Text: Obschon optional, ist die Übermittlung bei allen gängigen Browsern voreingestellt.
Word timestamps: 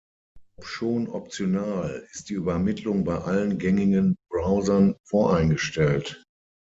Obschon 0.57 1.09
optional, 1.09 2.07
ist 2.11 2.29
die 2.29 2.33
Übermittlung 2.33 3.03
bei 3.03 3.19
allen 3.19 3.59
gängigen 3.59 4.15
Browsern 4.31 4.95
voreingestellt. 5.07 6.23